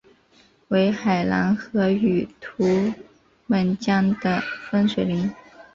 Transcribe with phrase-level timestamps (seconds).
[0.69, 2.91] 为海兰河与图
[3.45, 5.31] 们江的分水岭。